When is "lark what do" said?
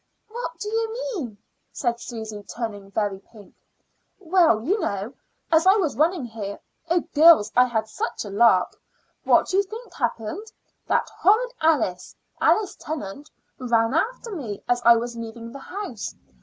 8.31-9.57